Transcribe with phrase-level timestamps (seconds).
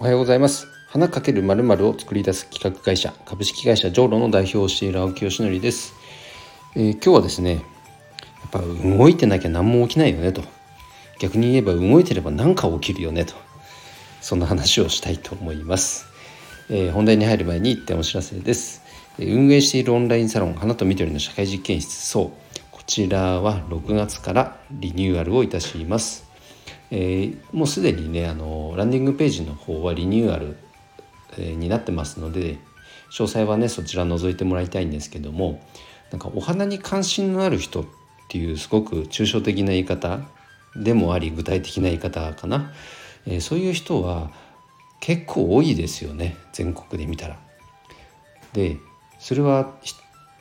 [0.00, 0.66] おはようございます。
[0.88, 5.92] 花かけるまるまるを作り出す企画会社株式会社ジョーロの代表をしている青木よしのりです、
[6.74, 10.42] えー、今日はですねやっぱ動いてなきゃ何も起きないよねと。
[11.18, 13.34] 逆に言えば動いてれば何か起きるよねと。
[14.22, 16.06] そんな話をしたいと思います、
[16.70, 18.82] えー、本題に入る前に一点お知らせです。
[19.18, 21.94] 運営しているオンラインサロン花と緑の社会実験室。
[21.94, 22.30] そう
[22.70, 26.29] こちらは6月からリニューアルをいたします。
[26.90, 30.56] えー、もうすでにねあのランディングページの方はリニューアル、
[31.38, 32.58] え、になってますので
[33.10, 35.62] 詳細はねそちら覗いてもらいたいんですけども
[36.10, 37.84] なんかお花に関心のある人っ
[38.28, 40.20] ていうすごく抽象的な言い方
[40.76, 42.72] でもあり具体的な言い方かな、
[43.26, 44.30] えー、そういう人は
[45.00, 47.38] 結構多いですよね全国で見たら。
[48.52, 48.76] で
[49.18, 49.74] それは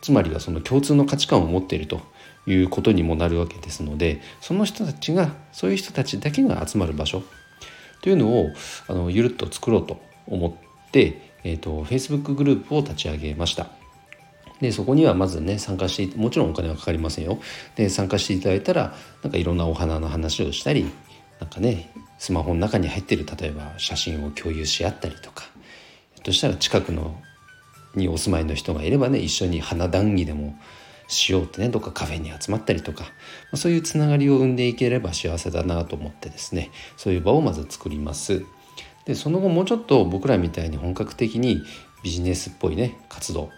[0.00, 2.00] つまりはその共通の価値観を持っていると
[2.46, 7.22] いうことにもなるわけですのでその人たちがそういう人たちだけが集まる場所
[8.02, 8.50] というのを
[8.88, 13.68] あのゆるっと作ろうと思って、えーと、Facebook グループを立ち上げました。
[14.60, 17.38] でそこにはまずね参加してもちろんお金はかかりませんよ。
[17.74, 20.90] で参加していただいたらなんかいろんなお花の話をしたり
[21.40, 25.42] なんかねスマホの中に入ってる例えば写真を共有し合ったりとか
[26.14, 27.20] ひょっとしたら近くの
[27.94, 30.58] にお住まいの人がいればね一緒に花談義でも
[31.08, 33.04] しようってねどっかカフェに集まったりとか、
[33.52, 38.44] まそういうつながりを生んでいければ幸せだなと思ってですねそういう場をまず作ります。
[39.04, 41.62] でその後もうちょっと僕らみたいに本格的に
[42.02, 43.50] ビジネスっぽいね活動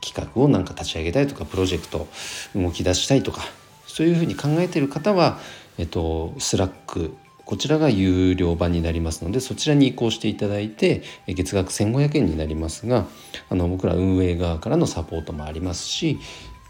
[0.00, 2.08] 企画をなんか立ち上げたいとかプロジェクト
[2.56, 3.42] 動き出したいとか
[3.86, 5.38] そういうふうに考えてる方は、
[5.78, 7.14] えっと、 Slack
[7.52, 13.04] こちらが有料版になりますのでそちらに移行していただいて月額1500円になりますが
[13.50, 16.18] あの僕ら運営側からのサポートもありますし、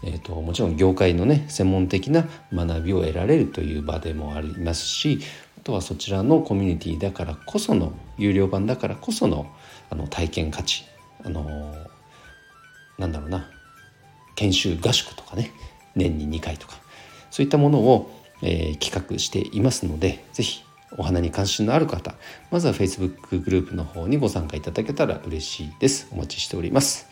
[0.03, 5.19] えーと、もちろん業界のね専門的な学びを得られるという場でもありますし
[5.57, 9.49] あとはそちらのコミュニティだからこその有料版だからこその
[9.89, 10.83] あの体験価値
[11.23, 11.73] あの
[12.97, 13.49] なんだろうな
[14.35, 15.53] 研修合宿とかね
[15.95, 16.75] 年に2回とか
[17.31, 18.11] そういったものを
[18.43, 20.63] えー、企画していますので是非
[20.97, 22.15] お花に関心のある方
[22.51, 26.07] まずは Facebook グループの方にご参加いただけたら嬉しいです。
[26.11, 27.07] お待ちしております、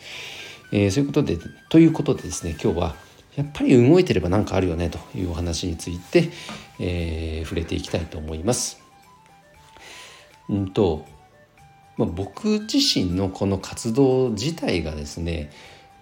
[0.72, 1.38] えー、そういうことで
[1.68, 2.94] ということでですね今日は
[3.36, 6.30] やっぱり動いてれば何かあるよねというお話について、
[6.78, 8.80] えー、触れていきたいと思います。
[10.48, 11.06] うんと、
[11.96, 15.50] まあ、僕自身のこの活動自体がですねやっ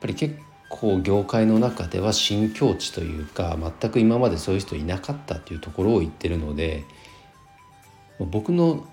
[0.00, 0.36] ぱり結
[0.70, 6.84] こう業界の中では新境地というか全く今までそういう人いなかったっていうところを言ってるので
[8.26, 8.86] 僕の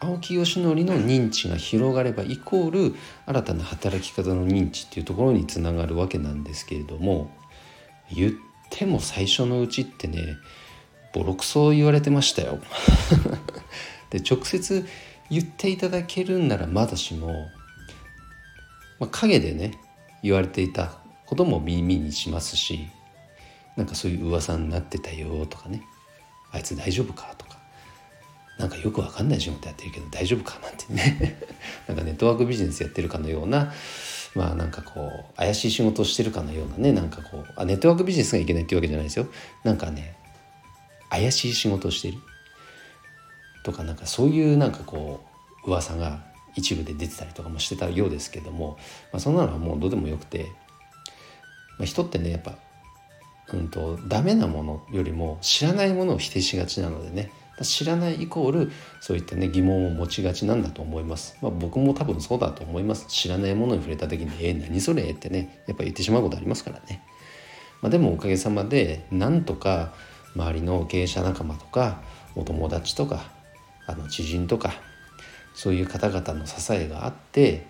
[0.00, 2.94] 青木義則の認知が広がればイコール
[3.26, 7.30] 新たな働き方の認知っていうところにつながるわけなんですけれども
[8.14, 8.32] 言っ
[8.70, 10.36] ても最初のうちってね
[11.14, 12.58] ボロクソ言われてましたよ。
[14.10, 14.86] で直接
[15.30, 17.50] 言っていただけるんならまだしも、
[18.98, 19.78] まあ、陰でね
[20.22, 22.88] 言われていたことも耳にしますし
[23.76, 25.82] なんかそういう噂になってたよとかね
[26.52, 27.53] あいつ大丈夫かとか
[28.58, 31.38] なんかよくわかんない仕事やってるけど大丈夫かなんてね。
[31.88, 33.72] なんかネットワークビジネスやってるかのような
[34.34, 39.26] まあなんかこう怪しい仕事をしてるかのようなねなんかこうあネットワークビジネスがいけないっていうわけじゃないですよ。
[39.64, 40.16] なんかね
[41.10, 42.18] 怪しい仕事をしてる。
[43.64, 45.24] とかなんかそういうなんかこ
[45.64, 46.22] う噂が
[46.54, 48.78] 一部で出てたりとかもしてたようですけども、
[49.12, 50.52] まあ、そんなのはもうどうでもよくて
[51.78, 52.54] まあ、人ってねやっぱ、
[53.52, 57.30] うんと、ダメなものよりも知らないものを否定しがちなのでね。
[57.62, 63.06] 知らないイコールそういったね疑問を持ちがちなんだと思います、まあ、僕も多分そうだと思います。
[63.08, 67.02] 知らないものに触れた時に「えー、何それ?」ってねやっぱ言ってしまうことありますからね、
[67.80, 69.92] まあ、でもおかげさまでなんとか
[70.34, 72.02] 周りの経営者仲間とか
[72.34, 73.30] お友達とか
[73.86, 74.74] あの知人とか
[75.54, 77.66] そういう方々の支えがあって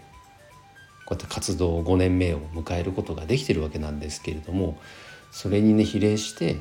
[1.05, 4.79] こうやって活動5年目を迎えることができてるわけなんですけれども
[5.31, 6.57] それにね比例して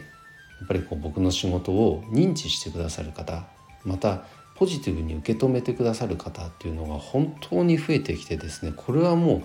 [0.59, 3.45] やっぱりこう僕の仕事を認知してくださる方
[3.83, 4.23] また
[4.55, 9.43] ポジティブに受け止めてくださる方っていうのが本当に増えてきてですねこれはも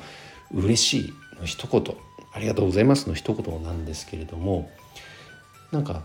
[0.53, 1.97] う嬉しいの一言
[2.33, 4.71] ありがとうございますの一言なんですけれども
[5.73, 6.05] なんか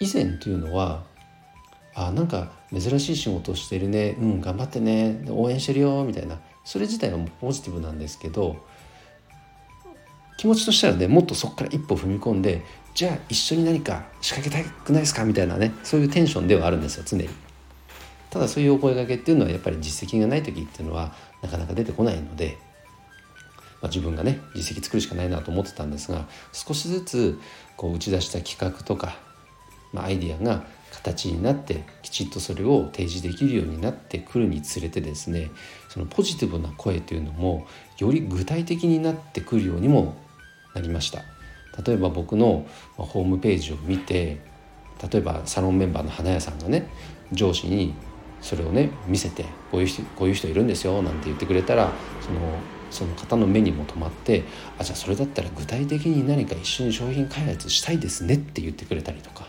[0.00, 1.04] 以前というのは
[1.94, 8.56] あなんか珍しい仕事をしてるねうん頑張ってね応援してるよみたいなそれ自体はポジティブなんですけど
[10.36, 12.62] 気持ちとしたらねもっとそこから一歩踏み込んで
[12.96, 15.24] じゃあ一緒に何か仕掛けたくないですか？
[15.24, 15.74] みたいなね。
[15.84, 17.28] そういうテンションではあるんですよ常に。
[18.30, 22.58] ただそういうお声がけっていうのはやっぱり実績がない時っていうのはなかなか出てこないので、
[23.82, 27.38] まあ、自分がね実績作るしかないなと思ってたんですが少しずつ
[27.76, 29.16] こう打ち出した企画とか
[29.92, 35.50] まあ、アイディアが形になってきちっとそれを提示できるようになってくるにつれてですね
[35.88, 37.66] そのポジティブな声というのも
[37.98, 40.16] より具体的になってくるようにも
[40.74, 41.22] なりました。
[41.84, 44.38] 例えば僕のホームページを見て
[45.10, 46.88] 例えばサロンメンバーの花屋さんがね
[47.32, 47.94] 上司に
[48.40, 52.40] それをね見せてこういう人こういう人いるんですよなんて言ってくれたらその
[52.90, 54.44] その方の目にも留まって
[54.78, 59.46] あじゃあそれだったら具体的に何か一緒に商品開発したいですねって言ってくれたりとか。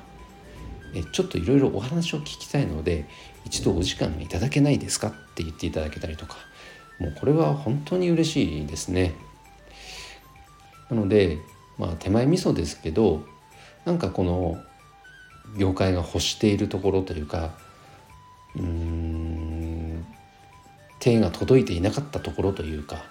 [0.95, 3.05] えちょっといろいろお話を聞きたいので
[3.45, 5.09] 一度お時間いただけないですか？
[5.09, 6.37] って言っていただけたりとか。
[6.97, 9.13] もうこれは本当に嬉しいですね。
[10.89, 11.37] なので
[11.77, 13.23] まあ手前味噌ですけど
[13.85, 14.57] なんかこの
[15.57, 17.57] 業界が欲しているところというか
[18.55, 20.05] うん
[20.99, 23.05] 手が届いていなかったところというか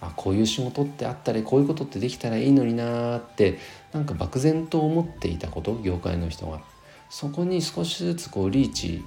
[0.00, 3.58] あこういう仕事ってあったりこういうことってできたらいいのになーって
[3.92, 6.60] なんか漠然と思っていたこと業界の人が。
[7.08, 9.02] そこに少しずつこうリーチ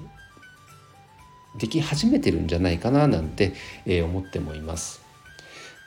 [1.57, 3.53] でき始めてるんじゃないかななんて、
[3.85, 5.01] えー、思ってもいます。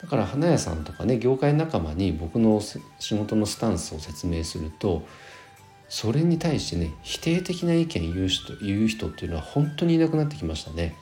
[0.03, 2.61] だから花屋さんとかね業界仲間に僕の
[2.99, 5.03] 仕事のスタンスを説明すると
[5.87, 10.95] それに対してね否定的な意見言う人言う人っていうのは本当にいなくなってきましたね。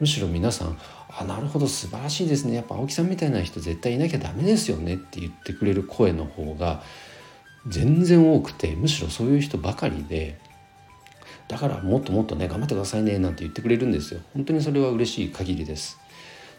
[0.00, 0.78] むしろ皆さん
[1.16, 2.54] あなるほど素晴らしいですね。
[2.56, 6.82] やっぱ青木さんみたいな人絶対いなきゃダメですよねって言ってくれる声の方が
[7.68, 10.38] 全然多くてむしろそういう人ばかりで
[11.46, 14.20] だからもっともっとね頑張ってくださいねなんて言ってくれるんですよ。
[14.34, 15.98] 本当にそれは嬉しい限りです。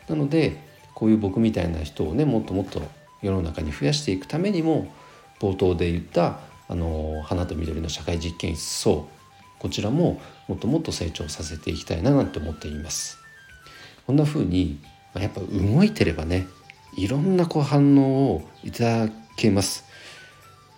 [0.07, 0.68] なので
[0.99, 2.81] こういう僕みたいな人をねもっともっと
[3.21, 4.91] 世の中に増やしていくためにも
[5.39, 9.19] 冒頭で言ったあの花と緑の社会実験室そう
[9.59, 13.17] こちらももっともっと成長させていきたいななんて思っています。
[14.05, 14.79] こんな風に
[15.13, 16.47] やっぱ動いてればね
[16.97, 19.85] いろんなこう反応をいただけます。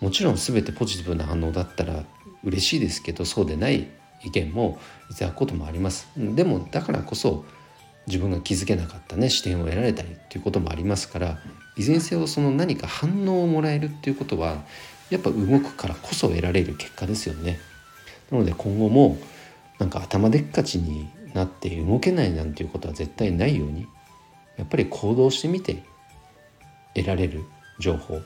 [0.00, 2.04] もちろん全てポジティブな反応だったら
[2.44, 3.88] 嬉しいですけどそうでない
[4.24, 4.78] 意見も
[5.10, 6.08] いただくこともあります。
[6.16, 7.44] でもだからこそ
[8.06, 11.38] 自分が気づけなかったね視点を得られたりっていうこともありますから
[11.76, 14.64] いずれにせよその何か反応をもらえるっていうことは
[15.10, 17.60] やっぱ動くからこそ得られる結果ですよね。
[18.30, 19.18] なので今後も
[19.78, 23.86] なんか頭でっかちになって動けないなんていうことは絶対ないように
[24.56, 25.82] やっぱり行動してみて
[26.94, 27.44] 得られる
[27.78, 28.20] 情報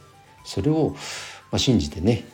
[0.45, 0.95] それを
[1.51, 2.25] ま信じてね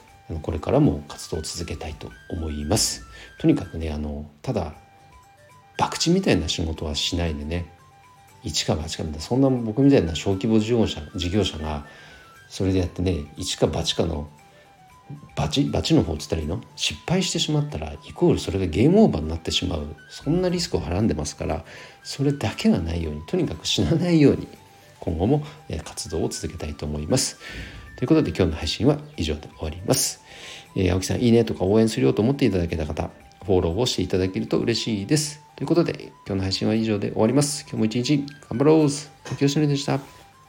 [0.43, 3.05] これからも活動を続けたいと思います。
[3.39, 4.75] とにかくねあのただ
[5.79, 7.67] 博打みたいな仕事はしないでね
[8.43, 11.87] 一か八かみたいなそんな僕みたいな小規模事業者事業者が
[12.49, 14.29] それでやってね一か八かの
[15.37, 16.61] バチバチの方っつったらいいの？
[16.75, 21.65] 失敗してしまったらイコールそれがゲームオーバーになってしまうそんなリスクをはらんでますから
[22.03, 24.49] それだけはないようにとにかく死なないように
[25.01, 25.45] 今後も
[25.85, 27.39] 活動を続けたいと思います。
[27.97, 30.23] ということで今日の配信は以上で終わります。
[30.77, 33.11] えー、青木さんいいねとか応援するよと思っていただけた方
[33.45, 35.42] フォローをしていただけると嬉しいです。
[35.57, 37.63] ということで今日の配信は以上で終わります。
[37.63, 40.01] 今日も一日頑張ろう青木よしのりでした。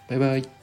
[0.09, 0.62] バイバイ。